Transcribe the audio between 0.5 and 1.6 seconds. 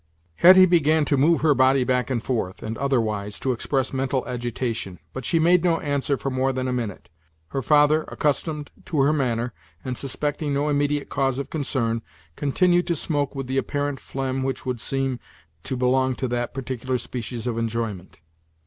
began to move her